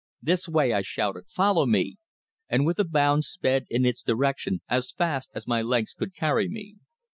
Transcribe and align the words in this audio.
"This 0.19 0.49
way," 0.49 0.73
I 0.73 0.81
shouted. 0.81 1.25
"Follow 1.29 1.67
me!" 1.67 1.97
and 2.49 2.65
with 2.65 2.79
a 2.79 2.83
bound 2.83 3.23
sped 3.23 3.67
in 3.69 3.85
its 3.85 4.01
direction 4.01 4.61
as 4.67 4.91
fast 4.91 5.29
as 5.35 5.45
my 5.45 5.61
legs 5.61 5.93
could 5.93 6.15
carry 6.15 6.49
me. 6.49 6.77